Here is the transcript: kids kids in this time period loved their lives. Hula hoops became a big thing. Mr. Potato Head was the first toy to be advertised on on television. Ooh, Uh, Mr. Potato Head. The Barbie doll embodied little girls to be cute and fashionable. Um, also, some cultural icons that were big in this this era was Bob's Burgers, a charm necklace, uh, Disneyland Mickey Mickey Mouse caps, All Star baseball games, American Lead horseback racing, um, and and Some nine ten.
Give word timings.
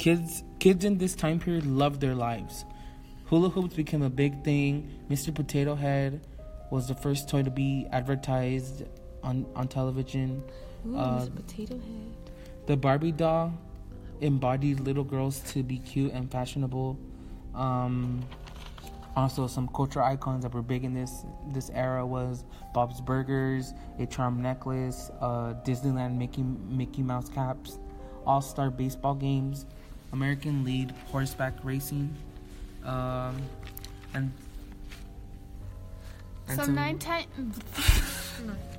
kids 0.00 0.42
kids 0.58 0.84
in 0.84 0.96
this 0.98 1.14
time 1.14 1.38
period 1.38 1.66
loved 1.66 2.00
their 2.00 2.14
lives. 2.14 2.64
Hula 3.26 3.50
hoops 3.50 3.74
became 3.74 4.02
a 4.02 4.10
big 4.10 4.42
thing. 4.42 4.88
Mr. 5.10 5.32
Potato 5.34 5.74
Head 5.74 6.26
was 6.70 6.88
the 6.88 6.94
first 6.94 7.28
toy 7.28 7.42
to 7.42 7.50
be 7.50 7.86
advertised 7.92 8.84
on 9.22 9.46
on 9.54 9.68
television. 9.68 10.42
Ooh, 10.86 10.96
Uh, 10.96 11.20
Mr. 11.20 11.34
Potato 11.36 11.74
Head. 11.74 12.32
The 12.66 12.76
Barbie 12.76 13.12
doll 13.12 13.52
embodied 14.20 14.80
little 14.80 15.04
girls 15.04 15.40
to 15.52 15.62
be 15.62 15.78
cute 15.78 16.12
and 16.12 16.30
fashionable. 16.30 16.96
Um, 17.54 18.20
also, 19.16 19.46
some 19.48 19.68
cultural 19.68 20.06
icons 20.06 20.44
that 20.44 20.54
were 20.54 20.62
big 20.62 20.84
in 20.84 20.94
this 20.94 21.24
this 21.52 21.68
era 21.74 22.06
was 22.06 22.44
Bob's 22.72 23.00
Burgers, 23.00 23.74
a 23.98 24.06
charm 24.06 24.40
necklace, 24.40 25.10
uh, 25.20 25.54
Disneyland 25.66 26.16
Mickey 26.16 26.42
Mickey 26.42 27.02
Mouse 27.02 27.28
caps, 27.28 27.78
All 28.24 28.40
Star 28.40 28.70
baseball 28.70 29.14
games, 29.14 29.66
American 30.12 30.64
Lead 30.64 30.92
horseback 31.10 31.54
racing, 31.62 32.14
um, 32.84 33.36
and 34.14 34.32
and 36.48 36.60
Some 36.60 36.74
nine 36.74 36.98
ten. 36.98 37.24